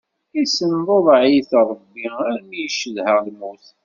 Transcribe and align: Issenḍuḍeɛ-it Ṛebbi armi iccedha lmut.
Issenḍuḍeɛ-it 0.41 1.51
Ṛebbi 1.69 2.03
armi 2.27 2.57
iccedha 2.67 3.15
lmut. 3.25 3.65